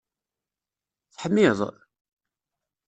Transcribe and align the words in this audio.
Teḥmiḍ? 1.13 1.59